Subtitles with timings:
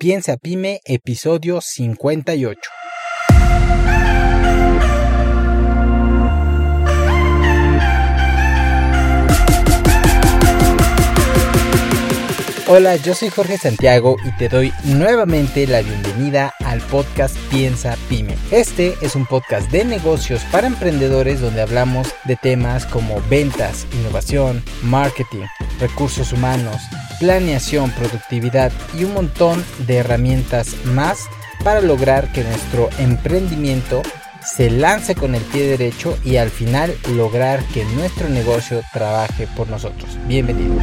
[0.00, 2.58] Piensa Pyme, episodio 58.
[12.66, 18.38] Hola, yo soy Jorge Santiago y te doy nuevamente la bienvenida al podcast Piensa Pyme.
[18.50, 24.64] Este es un podcast de negocios para emprendedores donde hablamos de temas como ventas, innovación,
[24.82, 25.44] marketing,
[25.78, 26.80] recursos humanos,
[27.20, 31.28] planeación, productividad y un montón de herramientas más
[31.62, 34.02] para lograr que nuestro emprendimiento
[34.42, 39.68] se lance con el pie derecho y al final lograr que nuestro negocio trabaje por
[39.68, 40.18] nosotros.
[40.26, 40.74] Bienvenido.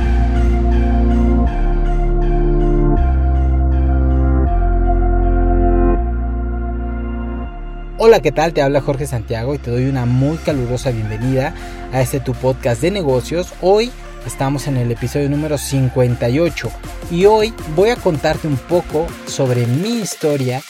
[7.99, 8.53] Hola, ¿qué tal?
[8.53, 11.55] Te habla Jorge Santiago y te doy una muy calurosa bienvenida
[11.91, 13.53] a este tu podcast de negocios.
[13.59, 13.91] Hoy
[14.27, 16.69] estamos en el episodio número 58
[17.09, 20.61] y hoy voy a contarte un poco sobre mi historia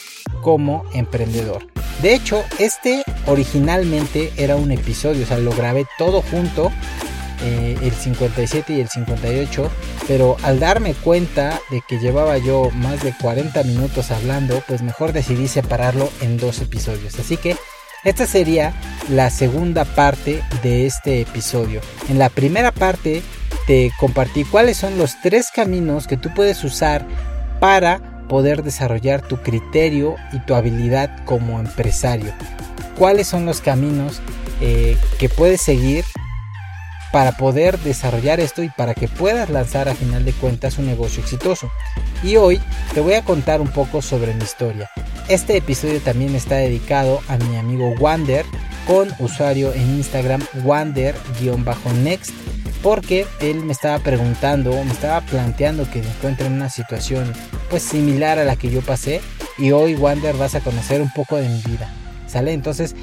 [0.42, 1.66] como emprendedor.
[2.02, 6.72] De hecho, este originalmente era un episodio, o sea, lo grabé todo junto
[7.44, 9.72] eh, el 57 y el 58,
[10.08, 15.14] pero al darme cuenta de que llevaba yo más de 40 minutos hablando, pues mejor
[15.14, 17.18] decidí separarlo en dos episodios.
[17.20, 17.56] Así que
[18.04, 18.74] esta sería
[19.10, 21.82] la segunda parte de este episodio.
[22.10, 23.24] En la primera parte
[23.68, 27.06] te compartí cuáles son los tres caminos que tú puedes usar
[27.60, 32.34] para poder desarrollar tu criterio y tu habilidad como empresario.
[32.98, 34.22] ¿Cuáles son los caminos
[34.62, 36.04] eh, que puedes seguir
[37.12, 41.22] para poder desarrollar esto y para que puedas lanzar a final de cuentas un negocio
[41.22, 41.72] exitoso.
[42.24, 42.60] Y hoy
[42.94, 44.90] te voy a contar un poco sobre mi historia.
[45.30, 48.46] Este episodio también está dedicado a mi amigo Wander
[48.86, 52.32] con usuario en Instagram wander-next
[52.82, 57.34] porque él me estaba preguntando, me estaba planteando que me encuentre en una situación
[57.70, 59.22] pues similar a la que yo pasé
[59.58, 61.92] y hoy Wander vas a conocer un poco de mi vida.
[62.28, 62.54] ¿Sale?
[62.54, 62.96] Entonces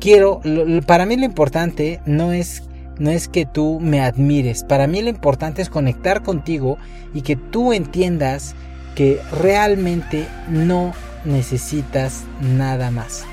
[0.00, 0.40] quiero,
[0.86, 2.62] para mí lo importante no es
[2.98, 4.62] no es que tú me admires.
[4.62, 6.78] Para mí lo importante es conectar contigo
[7.12, 8.54] y que tú entiendas
[8.94, 10.92] que realmente no
[11.24, 13.24] necesitas nada más.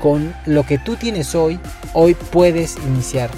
[0.00, 1.58] Con lo que tú tienes hoy,
[1.94, 3.30] hoy puedes iniciar.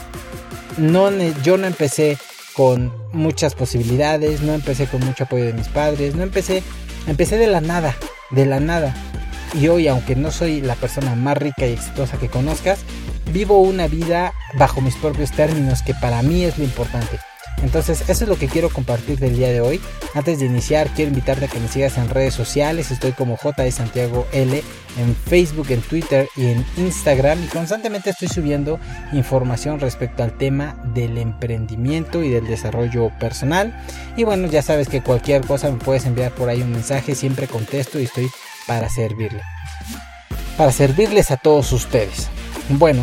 [0.79, 1.11] No,
[1.43, 2.19] yo no empecé
[2.55, 6.63] con muchas posibilidades, no empecé con mucho apoyo de mis padres, no empecé,
[7.07, 7.97] empecé de la nada,
[8.31, 8.95] de la nada.
[9.55, 12.81] Y hoy, aunque no soy la persona más rica y exitosa que conozcas,
[13.33, 17.19] vivo una vida bajo mis propios términos, que para mí es lo importante.
[17.63, 19.81] Entonces, eso es lo que quiero compartir del día de hoy.
[20.15, 22.91] Antes de iniciar, quiero invitarte a que me sigas en redes sociales.
[22.91, 24.63] Estoy como J Santiago L
[24.99, 27.43] en Facebook, en Twitter y en Instagram.
[27.43, 28.79] Y constantemente estoy subiendo
[29.13, 33.77] información respecto al tema del emprendimiento y del desarrollo personal.
[34.17, 37.15] Y bueno, ya sabes que cualquier cosa me puedes enviar por ahí un mensaje.
[37.15, 38.31] Siempre contesto y estoy
[38.67, 39.43] para servirle.
[40.57, 42.29] Para servirles a todos ustedes.
[42.69, 43.03] Bueno,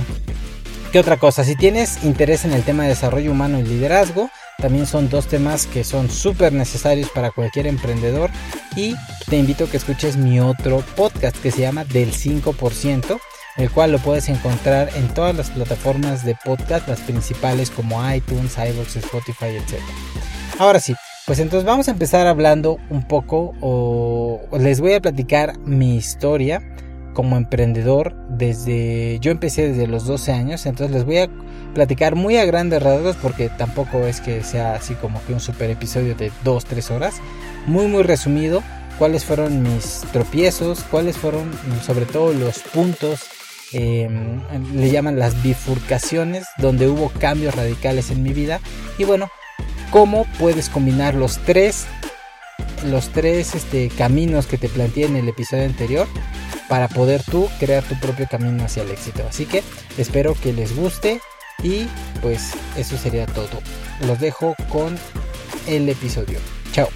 [0.92, 1.44] ¿qué otra cosa?
[1.44, 5.68] Si tienes interés en el tema de desarrollo humano y liderazgo, también son dos temas
[5.68, 8.30] que son súper necesarios para cualquier emprendedor
[8.76, 8.96] y
[9.30, 13.20] te invito a que escuches mi otro podcast que se llama Del 5%,
[13.58, 18.58] el cual lo puedes encontrar en todas las plataformas de podcast, las principales como iTunes,
[18.58, 19.80] iVoox, Spotify, etc.
[20.58, 20.96] Ahora sí,
[21.26, 26.62] pues entonces vamos a empezar hablando un poco o les voy a platicar mi historia
[27.14, 31.30] como emprendedor desde yo empecé desde los 12 años entonces les voy a
[31.76, 35.70] platicar muy a grandes rasgos porque tampoco es que sea así como que un super
[35.70, 37.16] episodio de 2 3 horas.
[37.68, 38.64] Muy muy resumido
[38.98, 41.52] cuáles fueron mis tropiezos cuáles fueron
[41.86, 43.26] sobre todo los puntos
[43.74, 44.42] em,
[44.74, 48.60] le llaman las bifurcaciones donde hubo cambios radicales en mi vida.
[48.98, 49.30] Y bueno
[49.92, 51.86] cómo puedes combinar los tres
[52.86, 56.08] los tres este, caminos que te planteé en el episodio anterior
[56.70, 59.24] para poder tú crear tu propio camino hacia el éxito.
[59.28, 59.64] Así que
[59.98, 61.20] espero que les guste
[61.66, 61.88] y
[62.22, 63.60] pues eso sería todo.
[64.06, 64.96] Los dejo con
[65.68, 66.40] el episodio.
[66.72, 66.88] Chao.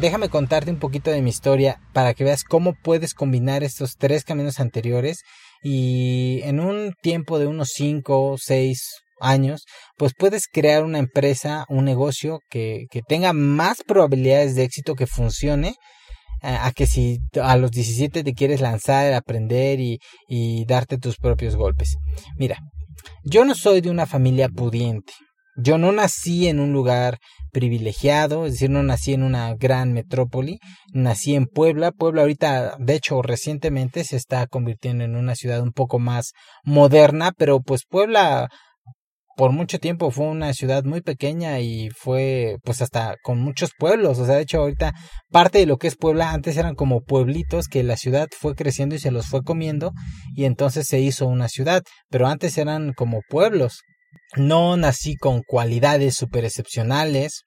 [0.00, 4.22] Déjame contarte un poquito de mi historia para que veas cómo puedes combinar estos tres
[4.22, 5.22] caminos anteriores
[5.60, 9.64] y en un tiempo de unos 5 o 6 años,
[9.96, 15.08] pues puedes crear una empresa, un negocio que, que tenga más probabilidades de éxito, que
[15.08, 15.74] funcione
[16.42, 19.98] a que si a los 17 te quieres lanzar, aprender y,
[20.28, 21.96] y darte tus propios golpes.
[22.36, 22.58] Mira,
[23.24, 25.12] yo no soy de una familia pudiente.
[25.56, 27.18] Yo no nací en un lugar
[27.50, 30.60] privilegiado, es decir, no nací en una gran metrópoli,
[30.92, 31.90] nací en Puebla.
[31.90, 36.32] Puebla ahorita, de hecho, recientemente se está convirtiendo en una ciudad un poco más
[36.62, 38.48] moderna, pero pues Puebla
[39.38, 44.18] por mucho tiempo fue una ciudad muy pequeña y fue pues hasta con muchos pueblos.
[44.18, 44.94] O sea, de hecho ahorita
[45.30, 48.96] parte de lo que es Puebla antes eran como pueblitos que la ciudad fue creciendo
[48.96, 49.92] y se los fue comiendo
[50.34, 51.84] y entonces se hizo una ciudad.
[52.10, 53.82] Pero antes eran como pueblos.
[54.36, 57.44] No nací con cualidades super excepcionales.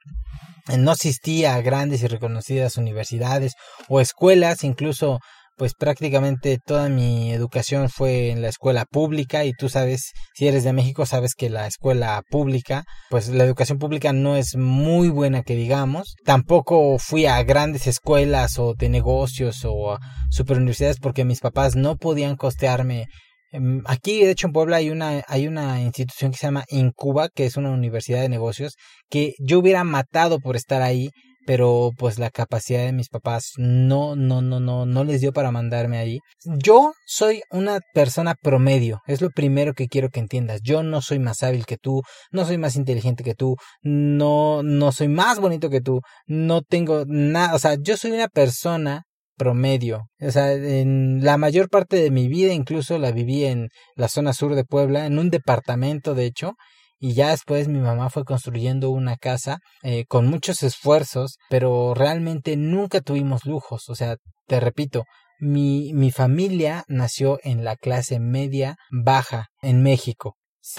[0.77, 3.51] No asistía a grandes y reconocidas universidades
[3.89, 5.19] o escuelas, incluso
[5.61, 10.63] pues prácticamente toda mi educación fue en la escuela pública y tú sabes, si eres
[10.63, 15.43] de México, sabes que la escuela pública, pues la educación pública no es muy buena
[15.43, 16.15] que digamos.
[16.25, 19.99] Tampoco fui a grandes escuelas o de negocios o a
[20.31, 23.05] superuniversidades porque mis papás no podían costearme
[23.51, 27.29] em, Aquí, de hecho, en Puebla hay una, hay una institución que se llama Incuba,
[27.29, 28.77] que es una universidad de negocios,
[29.11, 31.11] que yo hubiera matado por estar ahí,
[31.45, 35.51] pero pues la capacidad de mis papás no, no, no, no, no les dio para
[35.51, 36.19] mandarme ahí.
[36.45, 40.61] Yo soy una persona promedio, es lo primero que quiero que entiendas.
[40.63, 42.01] Yo no soy más hábil que tú,
[42.31, 47.03] no soy más inteligente que tú, no, no soy más bonito que tú, no tengo
[47.07, 49.03] nada, o sea, yo soy una persona
[49.41, 50.03] promedio.
[50.19, 54.33] O sea, en la mayor parte de mi vida incluso la viví en la zona
[54.33, 56.53] sur de Puebla, en un departamento de hecho,
[57.03, 62.55] y ya después mi mamá fue construyendo una casa eh, con muchos esfuerzos, pero realmente
[62.55, 63.89] nunca tuvimos lujos.
[63.89, 65.05] O sea, te repito,
[65.39, 70.35] mi, mi familia nació en la clase media baja en México.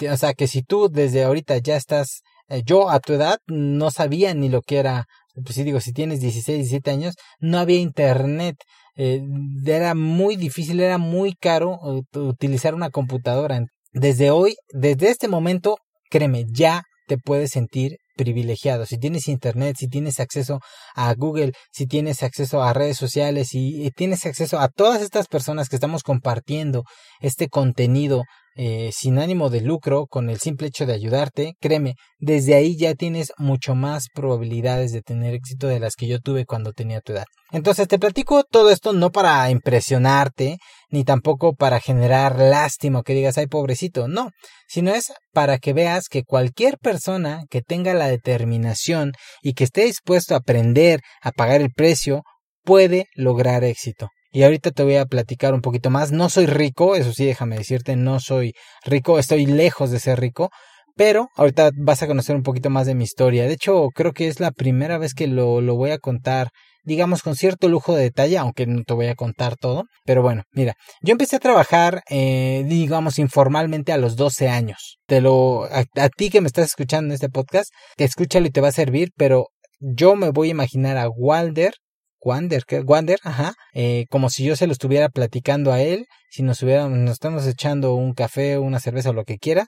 [0.09, 3.91] O sea, que si tú desde ahorita ya estás, eh, yo a tu edad no
[3.91, 7.79] sabía ni lo que era, pues sí digo, si tienes 16, 17 años, no había
[7.79, 8.55] internet.
[8.95, 9.21] Eh,
[9.65, 11.79] era muy difícil, era muy caro
[12.13, 13.59] utilizar una computadora.
[13.91, 15.77] Desde hoy, desde este momento,
[16.13, 18.85] créeme, ya te puedes sentir privilegiado.
[18.85, 20.59] Si tienes internet, si tienes acceso
[20.95, 25.69] a Google, si tienes acceso a redes sociales y, tienes acceso a todas estas personas
[25.69, 26.83] que estamos compartiendo
[27.19, 32.55] este contenido eh, sin ánimo de lucro, con el simple hecho de ayudarte, créeme, desde
[32.55, 36.71] ahí ya tienes mucho más probabilidades de tener éxito de las que yo tuve cuando
[36.71, 37.25] tenía tu edad.
[37.51, 40.57] Entonces te platico todo esto no para impresionarte,
[40.89, 44.29] ni tampoco para generar lástima que digas, ay pobrecito, no,
[44.67, 49.85] sino es para que veas que cualquier persona que tenga la determinación y que esté
[49.85, 52.23] dispuesto a aprender a pagar el precio,
[52.63, 54.09] puede lograr éxito.
[54.35, 56.11] Y ahorita te voy a platicar un poquito más.
[56.11, 58.53] No soy rico, eso sí, déjame decirte, no soy
[58.83, 60.49] rico, estoy lejos de ser rico,
[60.95, 63.43] pero ahorita vas a conocer un poquito más de mi historia.
[63.43, 66.49] De hecho, creo que es la primera vez que lo, lo voy a contar,
[66.83, 69.83] digamos, con cierto lujo de detalle, aunque no te voy a contar todo.
[70.03, 74.97] Pero bueno, mira, yo empecé a trabajar, eh, digamos, informalmente a los 12 años.
[75.05, 78.61] Te lo, a, ti que me estás escuchando en este podcast, te escúchalo y te
[78.61, 81.73] va a servir, pero yo me voy a imaginar a Walder
[82.23, 86.61] Wander, Wander, ajá, eh, como si yo se lo estuviera platicando a él, si nos
[86.63, 89.67] hubiéramos, nos estamos echando un café, una cerveza o lo que quiera,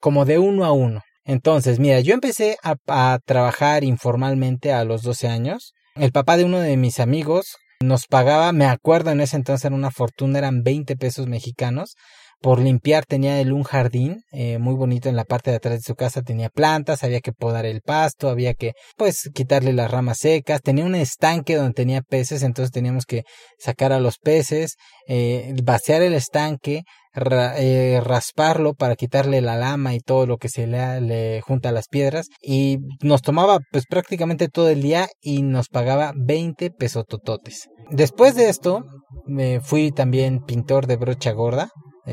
[0.00, 1.02] como de uno a uno.
[1.24, 5.72] Entonces, mira, yo empecé a, a trabajar informalmente a los 12 años.
[5.96, 9.74] El papá de uno de mis amigos nos pagaba, me acuerdo en ese entonces era
[9.74, 11.96] una fortuna, eran 20 pesos mexicanos
[12.40, 15.82] por limpiar tenía él un jardín eh, muy bonito en la parte de atrás de
[15.82, 20.18] su casa tenía plantas había que podar el pasto había que pues quitarle las ramas
[20.18, 23.24] secas tenía un estanque donde tenía peces entonces teníamos que
[23.58, 24.76] sacar a los peces
[25.08, 26.84] eh, vaciar el estanque
[27.18, 31.88] eh, rasparlo para quitarle la lama y todo lo que se le, junta a las
[31.88, 37.68] piedras y nos tomaba pues prácticamente todo el día y nos pagaba 20 pesotototes.
[37.90, 38.84] Después de esto
[39.24, 41.70] me fui también pintor de brocha gorda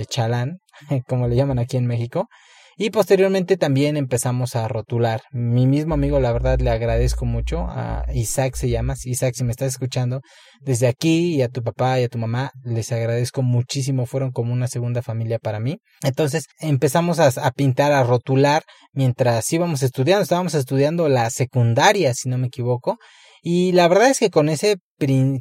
[0.08, 0.60] chalán,
[1.08, 2.28] como le llaman aquí en México.
[2.76, 5.22] Y posteriormente también empezamos a rotular.
[5.32, 7.68] Mi mismo amigo, la verdad, le agradezco mucho.
[7.70, 8.96] A Isaac se llama.
[9.06, 10.22] Isaac, si me estás escuchando,
[10.60, 14.08] desde aquí y a tu papá y a tu mamá, les agradezco muchísimo.
[14.08, 15.78] Fueron como una segunda familia para mí.
[16.02, 20.24] Entonces empezamos a, a pintar, a rotular mientras íbamos estudiando.
[20.24, 22.98] Estábamos estudiando la secundaria, si no me equivoco.
[23.44, 24.78] Y la verdad es que con ese,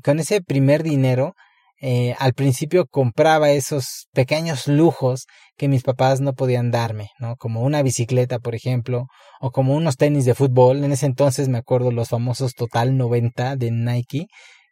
[0.03, 1.35] con ese primer dinero
[1.85, 7.35] eh, al principio compraba esos pequeños lujos que mis papás no podían darme, ¿no?
[7.37, 9.07] Como una bicicleta, por ejemplo,
[9.41, 10.85] o como unos tenis de fútbol.
[10.85, 14.27] En ese entonces me acuerdo los famosos Total 90 de Nike,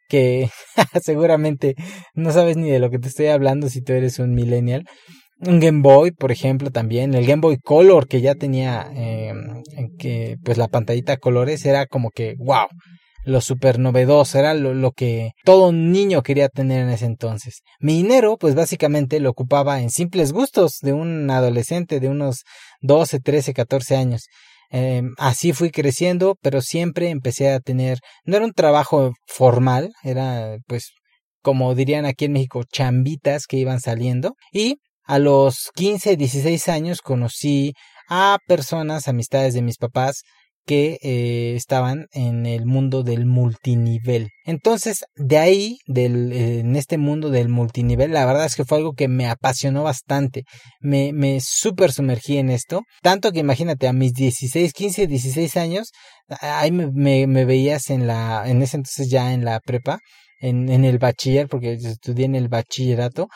[0.07, 0.49] que
[1.03, 1.75] seguramente
[2.13, 4.85] no sabes ni de lo que te estoy hablando si tú eres un millennial.
[5.39, 7.13] Un Game Boy, por ejemplo, también.
[7.13, 9.33] El Game Boy Color, que ya tenía, eh,
[9.99, 12.67] que, pues la pantallita colores, era como que, wow
[13.23, 17.61] lo super novedoso, era lo, que todo niño quería tener en ese entonces.
[17.79, 22.43] Mi dinero, pues básicamente lo ocupaba en simples gustos de un adolescente de unos
[22.81, 24.27] 12, 13, 14 años.
[24.69, 30.57] Em, así fui creciendo, pero siempre empecé a tener, no era un trabajo formal, era
[30.67, 30.91] pues
[31.41, 34.35] como dirían aquí en México, chambitas que iban saliendo.
[34.51, 37.73] Y a los 15, 16 años conocí
[38.07, 40.21] a personas, amistades de mis papás,
[40.65, 44.29] que eh, estaban en el mundo del multinivel.
[44.45, 48.77] Entonces, de ahí, del, eh, en este mundo del multinivel, la verdad es que fue
[48.77, 50.43] algo que me apasionó bastante.
[50.79, 52.83] Me, me súper sumergí en esto.
[53.01, 55.91] Tanto que imagínate, a mis 16, 15, 16 años,
[56.41, 59.99] ahí me, me, me veías en la, en ese entonces ya en la prepa,
[60.39, 63.27] en, en, el bachiller, porque estudié en el bachillerato,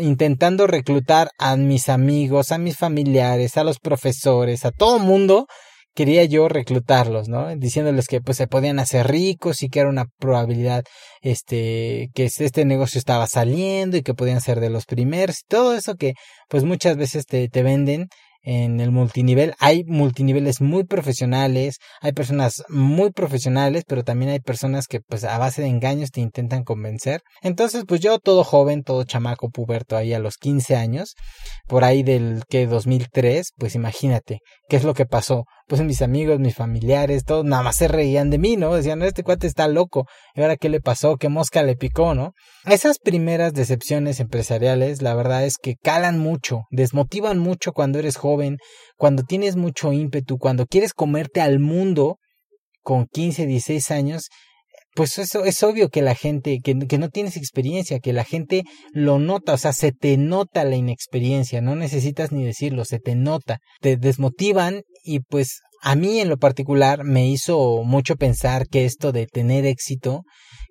[0.00, 5.46] intentando reclutar a mis amigos, a mis familiares, a los profesores, a todo mundo
[5.98, 7.48] quería yo reclutarlos, ¿no?
[7.56, 10.84] Diciéndoles que pues se podían hacer ricos y que era una probabilidad,
[11.22, 15.96] este, que este negocio estaba saliendo y que podían ser de los primeros, todo eso
[15.96, 16.12] que
[16.48, 18.06] pues muchas veces te, te venden
[18.42, 19.54] en el multinivel.
[19.58, 25.36] Hay multiniveles muy profesionales, hay personas muy profesionales, pero también hay personas que pues a
[25.36, 27.22] base de engaños te intentan convencer.
[27.42, 31.16] Entonces pues yo todo joven, todo chamaco puberto ahí a los 15 años,
[31.66, 34.38] por ahí del que 2003, pues imagínate
[34.68, 35.44] qué es lo que pasó.
[35.68, 38.74] Pues mis amigos, mis familiares, todos nada más se reían de mí, ¿no?
[38.74, 40.06] Decían, este cuate está loco.
[40.34, 41.16] ¿Y ahora qué le pasó?
[41.18, 42.32] ¿Qué mosca le picó, no?
[42.64, 48.56] Esas primeras decepciones empresariales, la verdad es que calan mucho, desmotivan mucho cuando eres joven,
[48.96, 52.16] cuando tienes mucho ímpetu, cuando quieres comerte al mundo
[52.82, 54.28] con 15, 16 años
[54.98, 58.64] pues eso es obvio que la gente, que, que, no tienes experiencia, que la gente
[58.90, 63.14] lo nota, o sea, se te nota la inexperiencia, no necesitas ni decirlo, se te
[63.14, 68.86] nota, te desmotivan y pues a mí en lo particular me hizo mucho pensar que
[68.86, 70.24] esto de tener éxito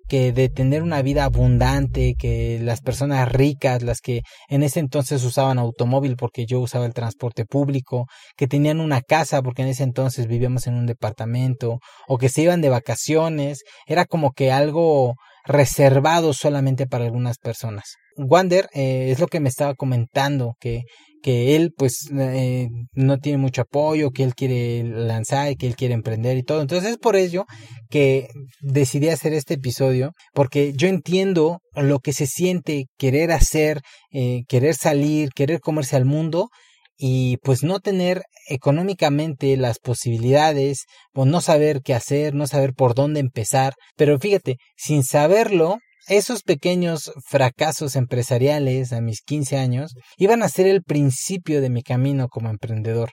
[0.08, 5.22] que de tener una vida abundante, que las personas ricas, las que en ese entonces
[5.24, 9.84] usaban automóvil porque yo usaba el transporte público, que tenían una casa porque en ese
[9.84, 15.14] entonces vivíamos en un departamento, o que se iban de vacaciones, era como que algo
[15.44, 17.96] reservado solamente para algunas personas.
[18.18, 20.82] Wander eh, es lo que me estaba comentando, que,
[21.22, 25.94] que él pues eh, no tiene mucho apoyo, que él quiere lanzar, que él quiere
[25.94, 26.60] emprender y todo.
[26.60, 27.44] Entonces es por ello
[27.88, 28.28] que
[28.60, 33.80] decidí hacer este episodio, porque yo entiendo lo que se siente querer hacer,
[34.12, 36.48] eh, querer salir, querer comerse al mundo
[36.98, 42.94] y pues no tener económicamente las posibilidades o no saber qué hacer, no saber por
[42.94, 43.74] dónde empezar.
[43.96, 50.66] Pero fíjate, sin saberlo, esos pequeños fracasos empresariales a mis 15 años iban a ser
[50.66, 53.10] el principio de mi camino como emprendedor.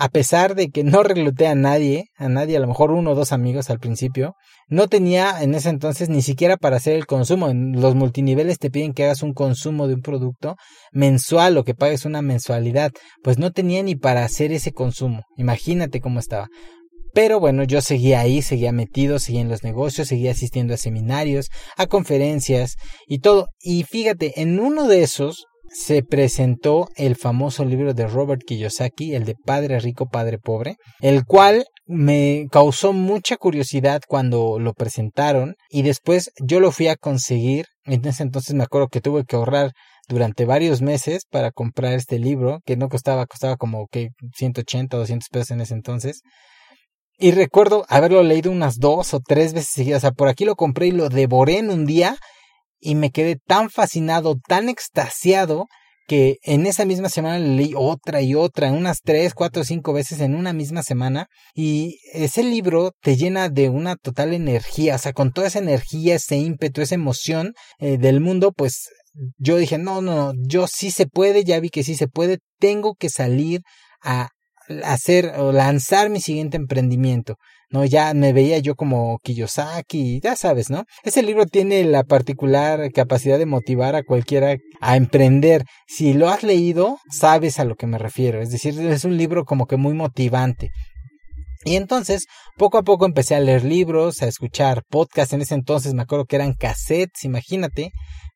[0.00, 3.14] A pesar de que no recluté a nadie, a nadie, a lo mejor uno o
[3.16, 4.34] dos amigos al principio,
[4.68, 7.52] no tenía en ese entonces ni siquiera para hacer el consumo.
[7.52, 10.54] Los multiniveles te piden que hagas un consumo de un producto
[10.92, 12.92] mensual o que pagues una mensualidad.
[13.24, 15.22] Pues no tenía ni para hacer ese consumo.
[15.36, 16.46] Imagínate cómo estaba.
[17.14, 21.48] Pero bueno, yo seguía ahí, seguía metido, seguía en los negocios, seguía asistiendo a seminarios,
[21.76, 23.48] a conferencias y todo.
[23.60, 29.24] Y fíjate, en uno de esos se presentó el famoso libro de Robert Kiyosaki, el
[29.24, 35.82] de Padre Rico, Padre Pobre, el cual me causó mucha curiosidad cuando lo presentaron y
[35.82, 37.66] después yo lo fui a conseguir.
[37.84, 39.72] En ese entonces me acuerdo que tuve que ahorrar
[40.08, 45.00] durante varios meses para comprar este libro, que no costaba, costaba como que 180 o
[45.00, 46.22] 200 pesos en ese entonces.
[47.18, 49.98] Y recuerdo haberlo leído unas dos o tres veces seguidas.
[49.98, 52.16] O sea, por aquí lo compré y lo devoré en un día
[52.80, 55.66] y me quedé tan fascinado, tan extasiado
[56.06, 60.34] que en esa misma semana leí otra y otra, unas tres, cuatro, cinco veces en
[60.34, 61.26] una misma semana.
[61.54, 66.14] Y ese libro te llena de una total energía, o sea, con toda esa energía,
[66.14, 68.88] ese ímpetu, esa emoción eh, del mundo, pues
[69.36, 72.38] yo dije, no, no, no, yo sí se puede, ya vi que sí se puede,
[72.58, 73.60] tengo que salir
[74.00, 74.30] a
[74.84, 77.36] hacer o lanzar mi siguiente emprendimiento.
[77.70, 77.84] ¿no?
[77.84, 80.84] Ya me veía yo como Kiyosaki, ya sabes, ¿no?
[81.04, 85.64] Ese libro tiene la particular capacidad de motivar a cualquiera a emprender.
[85.86, 88.40] Si lo has leído, sabes a lo que me refiero.
[88.40, 90.70] Es decir, es un libro como que muy motivante.
[91.64, 95.34] Y entonces, poco a poco empecé a leer libros, a escuchar podcasts.
[95.34, 97.90] En ese entonces me acuerdo que eran cassettes, imagínate.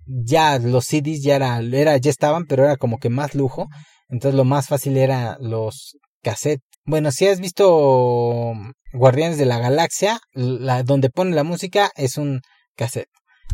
[0.07, 3.69] Ya los CDs ya era, era, ya estaban, pero era como que más lujo.
[4.09, 6.63] Entonces lo más fácil era los cassette.
[6.85, 8.53] Bueno, si has visto
[8.93, 12.41] Guardianes de la Galaxia, la, donde pone la música es un
[12.77, 13.09] cassette.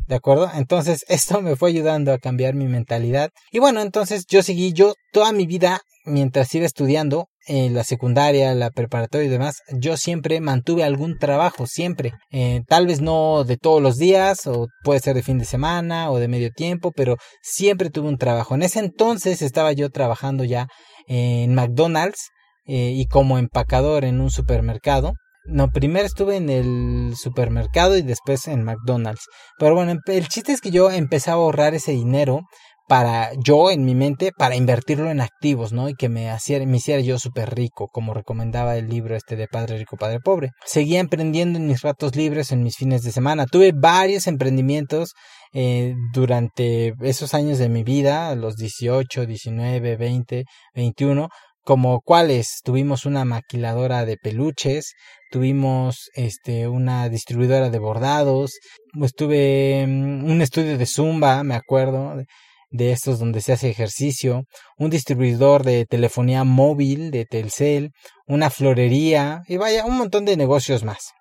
[0.06, 0.50] ¿De acuerdo?
[0.54, 3.30] Entonces esto me fue ayudando a cambiar mi mentalidad.
[3.50, 8.54] Y bueno, entonces yo seguí, yo toda mi vida, mientras iba estudiando, en la secundaria,
[8.54, 12.12] la preparatoria y demás, yo siempre mantuve algún trabajo, siempre.
[12.30, 16.10] Eh, tal vez no de todos los días, o puede ser de fin de semana
[16.10, 18.54] o de medio tiempo, pero siempre tuve un trabajo.
[18.54, 20.68] En ese entonces estaba yo trabajando ya
[21.06, 22.28] en McDonald's
[22.68, 25.14] eh, y como empacador en un supermercado.
[25.46, 29.26] No, primero estuve en el supermercado y después en McDonald's.
[29.58, 32.42] Pero bueno, el chiste es que yo empecé a ahorrar ese dinero
[32.88, 35.88] para yo en mi mente para invertirlo en activos, ¿no?
[35.88, 36.34] Y que me,
[36.66, 40.50] me hiciera yo súper rico, como recomendaba el libro este de Padre Rico, Padre Pobre.
[40.64, 43.46] Seguía emprendiendo en mis ratos libres, en mis fines de semana.
[43.46, 45.12] Tuve varios emprendimientos
[45.52, 50.44] eh, durante esos años de mi vida, los 18, 19, 20,
[50.74, 51.28] 21,
[51.68, 54.94] como cuáles tuvimos una maquiladora de peluches,
[55.30, 58.52] tuvimos este una distribuidora de bordados,
[58.98, 62.24] pues tuve un estudio de zumba, me acuerdo,
[62.70, 64.44] de estos donde se hace ejercicio,
[64.78, 67.90] un distribuidor de telefonía móvil de Telcel,
[68.26, 71.12] una florería y vaya, un montón de negocios más.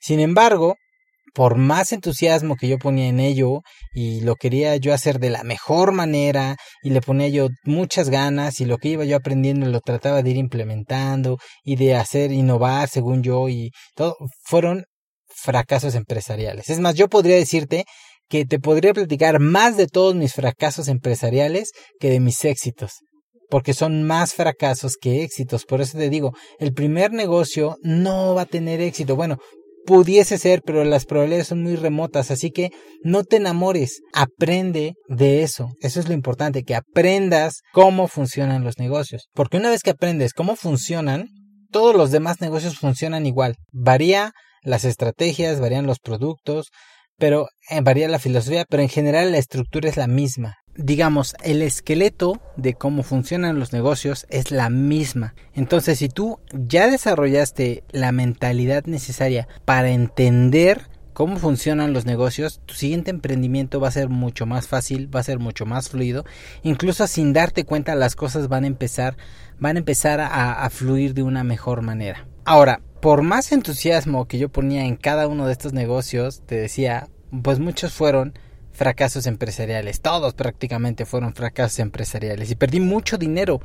[0.00, 0.76] Sin embargo,
[1.38, 3.60] por más entusiasmo que yo ponía en ello
[3.92, 8.58] y lo quería yo hacer de la mejor manera y le ponía yo muchas ganas
[8.58, 12.88] y lo que iba yo aprendiendo lo trataba de ir implementando y de hacer innovar
[12.88, 14.16] según yo y todo
[14.46, 14.86] fueron
[15.28, 16.70] fracasos empresariales.
[16.70, 17.84] Es más, yo podría decirte
[18.28, 22.94] que te podría platicar más de todos mis fracasos empresariales que de mis éxitos
[23.48, 25.64] porque son más fracasos que éxitos.
[25.64, 29.16] Por eso te digo, el primer negocio no va a tener éxito.
[29.16, 29.38] Bueno,
[29.88, 35.42] pudiese ser, pero las probabilidades son muy remotas, así que no te enamores, aprende de
[35.42, 35.70] eso.
[35.80, 39.30] Eso es lo importante, que aprendas cómo funcionan los negocios.
[39.32, 41.28] Porque una vez que aprendes cómo funcionan,
[41.70, 43.56] todos los demás negocios funcionan igual.
[43.72, 46.66] Varía las estrategias, varían los productos,
[47.16, 51.60] pero eh, varía la filosofía, pero en general la estructura es la misma digamos, el
[51.60, 55.34] esqueleto de cómo funcionan los negocios es la misma.
[55.52, 62.74] Entonces, si tú ya desarrollaste la mentalidad necesaria para entender cómo funcionan los negocios, tu
[62.74, 66.24] siguiente emprendimiento va a ser mucho más fácil, va a ser mucho más fluido,
[66.62, 69.16] incluso sin darte cuenta las cosas van a empezar,
[69.58, 72.28] van a empezar a, a fluir de una mejor manera.
[72.44, 77.08] Ahora, por más entusiasmo que yo ponía en cada uno de estos negocios, te decía,
[77.42, 78.38] pues muchos fueron
[78.78, 80.00] fracasos empresariales.
[80.00, 82.48] Todos prácticamente fueron fracasos empresariales.
[82.52, 83.60] Y perdí mucho dinero.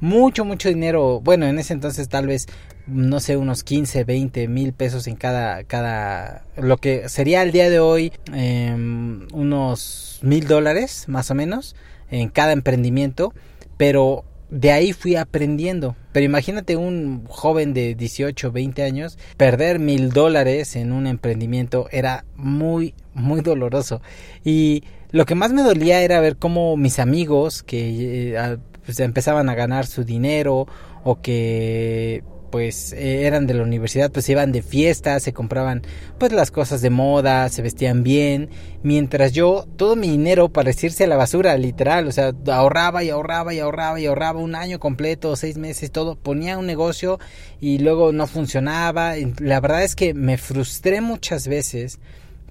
[0.00, 1.20] Mucho, mucho dinero.
[1.20, 2.46] Bueno, en ese entonces tal vez,
[2.86, 7.68] no sé, unos 15, 20 mil pesos en cada, cada, lo que sería al día
[7.68, 11.76] de hoy, em, unos mil dólares más o menos
[12.10, 13.34] en cada emprendimiento.
[13.76, 15.96] Pero de ahí fui aprendiendo.
[16.12, 22.24] Pero imagínate un joven de 18, 20 años, perder mil dólares en un emprendimiento era
[22.36, 24.00] muy, muy doloroso.
[24.44, 29.48] Y lo que más me dolía era ver cómo mis amigos que eh, pues, empezaban
[29.48, 30.68] a ganar su dinero
[31.02, 32.22] o que
[32.54, 35.82] pues eh, eran de la universidad, pues iban de fiesta, se compraban
[36.18, 38.48] pues las cosas de moda, se vestían bien,
[38.84, 43.10] mientras yo todo mi dinero parecía irse a la basura, literal, o sea, ahorraba y
[43.10, 47.18] ahorraba y ahorraba y ahorraba un año completo, seis meses, todo, ponía un negocio
[47.60, 51.98] y luego no funcionaba, la verdad es que me frustré muchas veces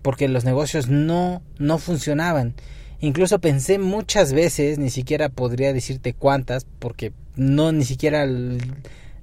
[0.02, 2.56] porque los negocios no, no funcionaban.
[3.00, 8.28] Incluso pensé muchas veces, ni siquiera podría decirte cuántas, porque no ni siquiera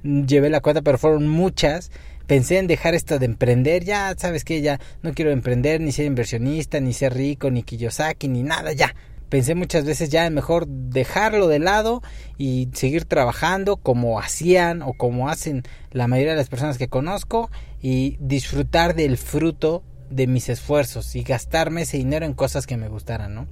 [0.02, 1.90] llevé la cuenta, pero fueron muchas.
[2.26, 6.06] Pensé en dejar esto de emprender, ya sabes que ya no quiero emprender, ni ser
[6.06, 8.94] inversionista, ni ser rico, ni Kiyosaki, ni nada, ya.
[9.28, 12.02] Pensé muchas veces ya mejor dejarlo de lado
[12.36, 17.48] y seguir trabajando como hacían o como hacen la mayoría de las personas que conozco
[17.80, 22.88] y disfrutar del fruto de mis esfuerzos y gastarme ese dinero en cosas que me
[22.88, 23.46] gustaran, ¿no?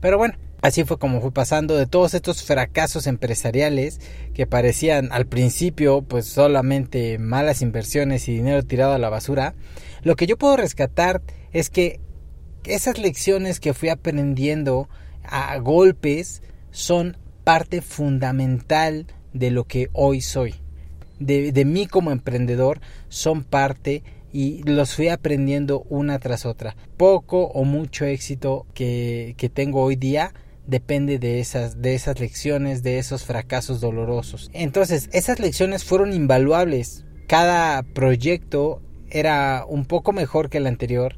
[0.00, 4.00] Pero bueno, Así fue como fue pasando de todos estos fracasos empresariales
[4.34, 9.54] que parecían al principio pues solamente malas inversiones y dinero tirado a la basura.
[10.02, 12.00] Lo que yo puedo rescatar es que
[12.64, 14.88] esas lecciones que fui aprendiendo
[15.24, 20.54] a golpes son parte fundamental de lo que hoy soy.
[21.18, 26.76] De, de mí como emprendedor son parte y los fui aprendiendo una tras otra.
[26.96, 30.32] Poco o mucho éxito que, que tengo hoy día
[30.66, 34.50] depende de esas, de esas lecciones, de esos fracasos dolorosos.
[34.52, 37.04] Entonces, esas lecciones fueron invaluables.
[37.26, 41.16] Cada proyecto era un poco mejor que el anterior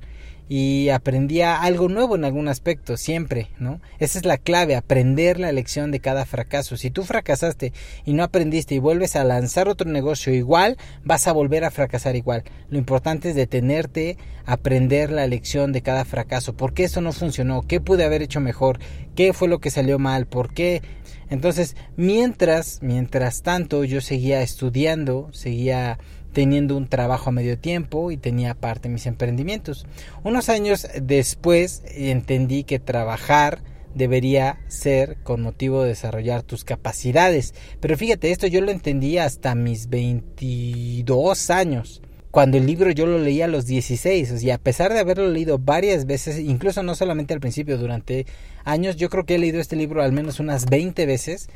[0.55, 3.81] y aprendía algo nuevo en algún aspecto, siempre, ¿no?
[3.99, 6.77] Esa es la clave, aprender la lección de cada fracaso.
[6.77, 7.73] Si tú fracasaste
[8.05, 12.17] y no aprendiste y vuelves a lanzar otro negocio igual, vas a volver a fracasar
[12.17, 12.45] igual.
[12.69, 16.53] Lo importante es detenerte, aprender la lección de cada fracaso.
[16.55, 17.63] ¿Por qué eso no funcionó?
[17.63, 18.79] ¿Qué pude haber hecho mejor?
[19.17, 20.27] ¿Qué fue lo que salió mal?
[20.27, 20.83] ¿Por qué?
[21.31, 25.99] Entonces, mientras, mientras tanto, yo seguía estudiando, seguía
[26.33, 29.87] teniendo un trabajo a medio tiempo y tenía aparte mis emprendimientos.
[30.25, 33.63] Unos años después entendí que trabajar
[33.95, 37.55] debería ser con motivo de desarrollar tus capacidades.
[37.81, 42.03] Pero fíjate, esto yo lo entendí hasta mis 22 años.
[42.31, 45.59] cuando el libro yo lo leía a los 16 y a pesar de haberlo leído
[45.59, 48.25] varias veces, incluso no solamente al principio, durante
[48.65, 51.51] años, yo creo que he leído este libro al menos unas 20 veces,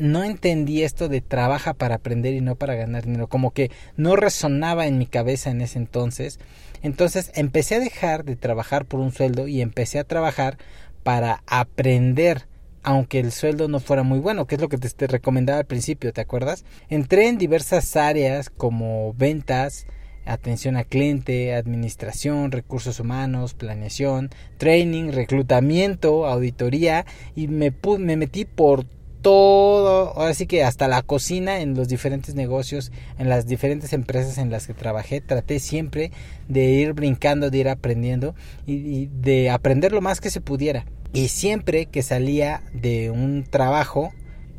[0.00, 4.16] no entendí esto de trabaja para aprender y no para ganar dinero, como que no
[4.16, 6.40] resonaba en mi cabeza en ese entonces.
[6.82, 10.58] Entonces empecé a dejar de trabajar por un sueldo y empecé a trabajar
[11.02, 12.48] para aprender
[12.82, 16.14] aunque el sueldo no fuera muy bueno, que es lo que te, recomendaba al principio,
[16.14, 16.64] ¿te acuerdas?
[16.88, 19.86] Entré en diversas áreas como ventas,
[20.24, 27.04] atención al cliente, administración, recursos humanos, planeación, training, reclutamiento, auditoría
[27.36, 28.86] y me, me metí por
[29.22, 34.50] todo, ahora que hasta la cocina en los diferentes negocios, en las diferentes empresas en
[34.50, 36.10] las que trabajé, traté siempre
[36.48, 38.34] de ir brincando, de ir aprendiendo
[38.66, 40.86] y, de aprender lo más que se pudiera.
[41.12, 44.12] Y siempre que salía de un trabajo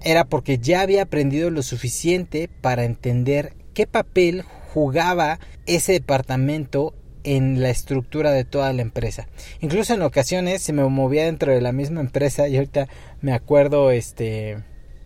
[0.03, 4.43] era porque ya había aprendido lo suficiente para entender qué papel
[4.73, 6.93] jugaba ese departamento
[7.23, 9.27] en la estructura de toda la empresa.
[9.59, 12.87] Incluso en ocasiones se me movía dentro de la misma empresa y ahorita
[13.21, 14.57] me acuerdo este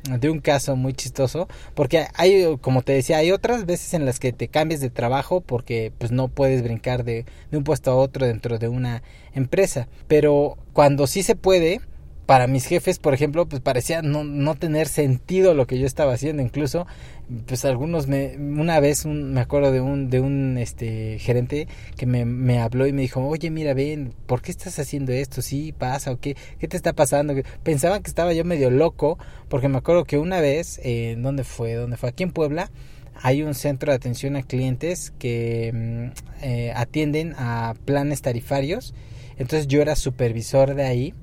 [0.09, 4.19] de un caso muy chistoso porque hay como te decía hay otras veces en las
[4.19, 7.95] que te cambias de trabajo porque pues no puedes brincar de, de un puesto a
[7.95, 9.01] otro dentro de una
[9.33, 11.81] empresa pero cuando sí se puede
[12.25, 16.13] para mis jefes, por ejemplo, pues parecía no, no tener sentido lo que yo estaba
[16.13, 16.41] haciendo.
[16.41, 16.87] Incluso,
[17.45, 22.25] pues algunos me, una vez me acuerdo de un, de un este gerente que me,
[22.25, 25.41] me, habló y me dijo, oye, mira, ven, ¿por qué estás haciendo esto?
[25.41, 26.35] ¿Sí pasa o qué?
[26.59, 27.35] ¿Qué te está pasando?
[27.63, 31.73] Pensaban que estaba yo medio loco, porque me acuerdo que una vez, eh, ¿dónde fue?
[31.73, 32.09] ¿Dónde fue?
[32.09, 32.71] Aquí en Puebla,
[33.21, 38.95] hay un centro de atención a clientes que mm, eh, atienden a planes tarifarios.
[39.37, 41.13] Entonces yo era supervisor de ahí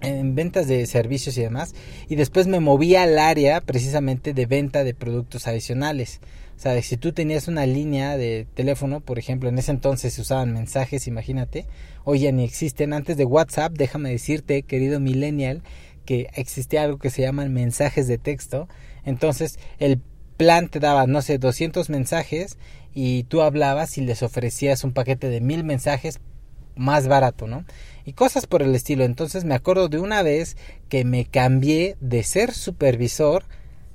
[0.00, 1.74] en ventas de servicios y demás
[2.08, 6.20] y después me moví al área precisamente de venta de productos adicionales.
[6.56, 10.20] O sea si tú tenías una línea de teléfono por ejemplo en ese entonces se
[10.20, 11.66] usaban mensajes imagínate
[12.04, 12.92] hoy ya ni existen.
[12.92, 15.62] Antes de WhatsApp déjame decirte querido millennial
[16.04, 18.68] que existía algo que se llaman mensajes de texto.
[19.04, 20.00] Entonces el
[20.36, 22.56] plan te daba no sé 200 mensajes
[22.94, 26.20] y tú hablabas y les ofrecías un paquete de mil mensajes
[26.78, 27.64] más barato, ¿no?
[28.04, 29.04] Y cosas por el estilo.
[29.04, 30.56] Entonces me acuerdo de una vez
[30.88, 33.44] que me cambié de ser supervisor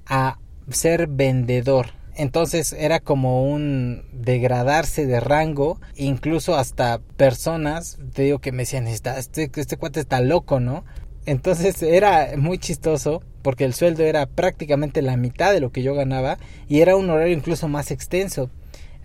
[0.06, 0.38] a
[0.70, 1.88] ser vendedor.
[2.16, 8.88] Entonces era como un degradarse de rango, incluso hasta personas, te digo que me decían,
[8.88, 10.84] este, este cuate está loco, ¿no?
[11.26, 15.96] Entonces era muy chistoso porque el sueldo era prácticamente la mitad de lo que yo
[15.96, 16.38] ganaba
[16.70, 18.52] y era un horario incluso más extenso.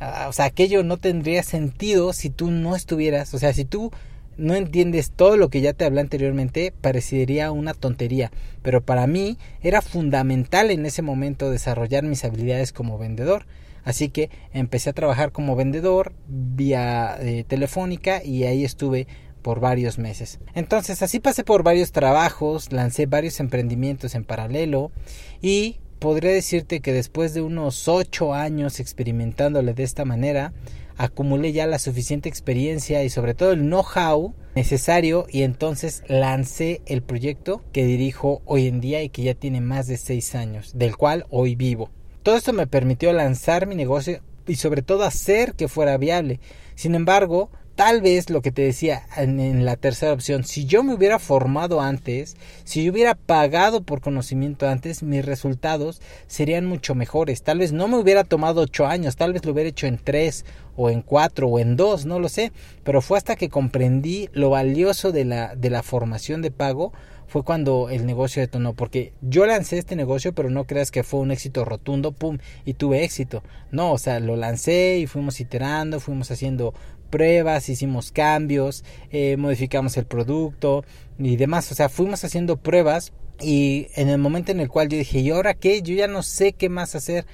[0.00, 3.90] Ah, o sea, aquello no tendría sentido si tú no estuvieras, o sea, si tú
[4.36, 8.30] no entiendes todo lo que ya te hablé anteriormente, parecería una tontería,
[8.62, 13.46] pero para mí era fundamental en ese momento desarrollar mis habilidades como vendedor.
[13.84, 19.06] Así que empecé a trabajar como vendedor vía eh, telefónica y ahí estuve
[19.42, 20.40] por varios meses.
[20.54, 24.92] Entonces así pasé por varios trabajos, lancé varios emprendimientos en paralelo
[25.40, 30.52] y podría decirte que después de unos ocho años experimentándole de esta manera,
[30.96, 37.02] acumulé ya la suficiente experiencia y sobre todo el know-how necesario y entonces lancé el
[37.02, 40.96] proyecto que dirijo hoy en día y que ya tiene más de seis años, del
[40.96, 41.90] cual hoy vivo.
[42.22, 46.40] Todo esto me permitió lanzar mi negocio y sobre todo hacer que fuera viable.
[46.74, 50.94] Sin embargo, tal vez lo que te decía en, la tercera opción, si yo me
[50.94, 57.44] hubiera formado antes, si yo hubiera pagado por conocimiento antes, mis resultados serían mucho mejores.
[57.44, 60.44] Tal vez no me hubiera tomado ocho años, tal vez lo hubiera hecho en tres
[60.74, 62.50] o en cuatro o en dos, no lo sé,
[62.82, 66.92] pero fue hasta que comprendí lo valioso de la, de la formación de pago
[67.28, 71.20] fue cuando el negocio detonó, porque yo lancé este negocio, pero no creas que fue
[71.20, 73.42] un éxito rotundo, pum, y tuve éxito.
[73.70, 76.72] No, o sea, lo lancé y fuimos iterando, fuimos haciendo
[77.08, 80.84] pruebas, hicimos cambios, eh, modificamos el producto
[81.18, 81.70] y demás.
[81.72, 85.30] O sea, fuimos haciendo pruebas y en el momento en el cual yo dije, ¿y
[85.30, 85.82] ahora qué?
[85.82, 87.26] Yo ya no sé qué más hacer.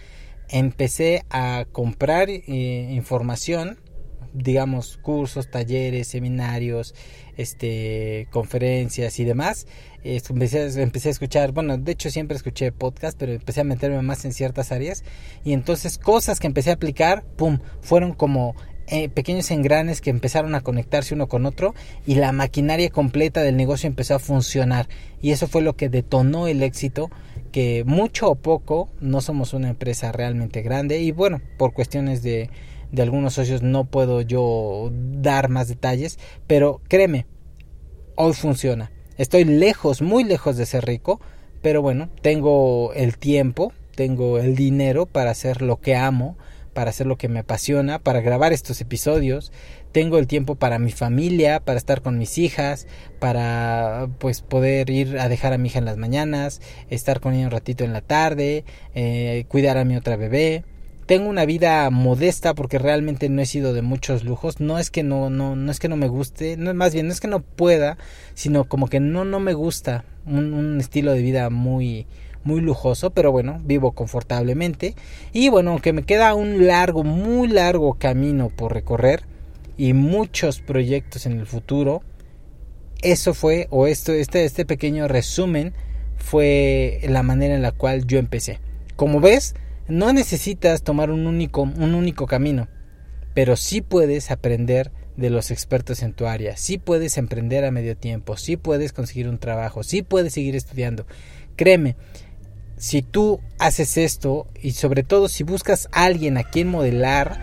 [0.48, 2.42] Empecé a comprar eh,
[2.92, 3.78] información,
[4.34, 6.94] digamos, cursos, talleres, seminarios,
[7.36, 9.66] este, conferencias y demás.
[10.02, 14.26] Empecé, empecé a escuchar, bueno, de hecho siempre escuché podcast, pero empecé a meterme más
[14.26, 15.02] en ciertas áreas.
[15.44, 18.54] Y entonces cosas que empecé a aplicar, ¡pum!, fueron como
[18.86, 21.74] eh, pequeños engranes que empezaron a conectarse uno con otro
[22.06, 24.88] y la maquinaria completa del negocio empezó a funcionar.
[25.22, 27.10] Y eso fue lo que detonó el éxito
[27.50, 32.50] que mucho o poco no somos una empresa realmente grande y bueno por cuestiones de,
[32.90, 37.26] de algunos socios no puedo yo dar más detalles pero créeme
[38.16, 38.90] hoy funciona.
[39.16, 41.20] Estoy lejos muy lejos de ser rico
[41.62, 46.36] pero bueno tengo el tiempo tengo el dinero para hacer lo que amo
[46.74, 49.52] para hacer lo que me apasiona, para grabar estos episodios.
[49.92, 52.86] Tengo el tiempo para mi familia, para estar con mis hijas,
[53.20, 56.60] para pues poder ir a dejar a mi hija en las mañanas,
[56.90, 60.64] estar con ella un ratito en la tarde, eh, cuidar a mi otra bebé.
[61.06, 64.58] Tengo una vida modesta porque realmente no he sido de muchos lujos.
[64.58, 67.12] No es que no, no, no es que no me guste, no más bien no
[67.12, 67.98] es que no pueda,
[68.34, 72.06] sino como que no, no me gusta un, un estilo de vida muy,
[72.44, 74.94] muy lujoso, pero bueno, vivo confortablemente.
[75.32, 79.24] Y bueno, aunque me queda un largo, muy largo camino por recorrer
[79.76, 82.02] y muchos proyectos en el futuro,
[83.02, 85.74] eso fue, o esto, este, este pequeño resumen
[86.16, 88.60] fue la manera en la cual yo empecé.
[88.96, 89.54] Como ves,
[89.88, 92.68] no necesitas tomar un único, un único camino,
[93.34, 97.96] pero sí puedes aprender de los expertos en tu área, sí puedes emprender a medio
[97.96, 101.06] tiempo, sí puedes conseguir un trabajo, sí puedes seguir estudiando.
[101.56, 101.96] Créeme,
[102.84, 107.40] si tú haces esto y sobre todo si buscas a alguien a quien modelar,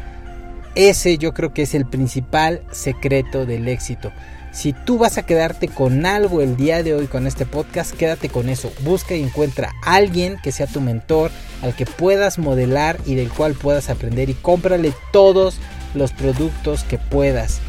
[0.76, 4.12] ese yo creo que es el principal secreto del éxito.
[4.52, 8.30] Si tú vas a quedarte con algo el día de hoy con este podcast, quédate
[8.30, 8.72] con eso.
[8.84, 11.32] Busca y encuentra a alguien que sea tu mentor,
[11.64, 15.58] al que puedas modelar y del cual puedas aprender y cómprale todos
[15.96, 17.62] los productos que puedas.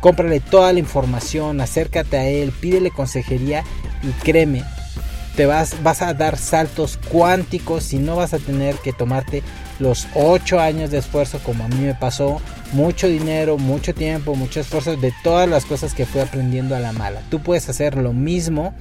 [0.00, 3.64] Cómprale toda la información, acércate a él, pídele consejería
[4.04, 4.62] y créeme,
[5.36, 9.42] te vas, vas a dar saltos cuánticos y no vas a tener que tomarte
[9.78, 12.40] los 8 años de esfuerzo como a mí me pasó,
[12.72, 16.92] mucho dinero, mucho tiempo, mucho esfuerzo de todas las cosas que fui aprendiendo a la
[16.92, 17.20] mala.
[17.30, 18.74] Tú puedes hacer lo mismo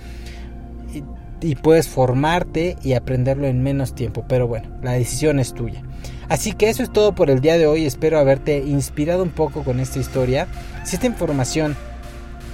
[0.93, 1.03] y,
[1.45, 5.83] y puedes formarte y aprenderlo en menos tiempo, pero bueno, la decisión es tuya.
[6.29, 9.63] Así que eso es todo por el día de hoy, espero haberte inspirado un poco
[9.63, 10.47] con esta historia.
[10.83, 11.75] Si esta información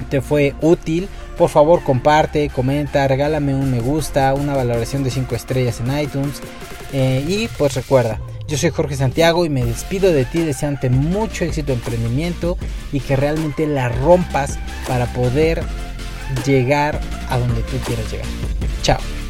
[0.10, 5.36] te fue útil, por favor comparte, comenta, regálame un me gusta, una valoración de 5
[5.36, 6.42] estrellas en iTunes.
[6.94, 11.46] Eh, y pues recuerda, yo soy Jorge Santiago y me despido de ti deseante mucho
[11.46, 12.58] éxito en emprendimiento
[12.92, 15.64] y que realmente la rompas para poder
[16.46, 18.28] llegar a donde tú quieras llegar.
[18.82, 19.21] Chao.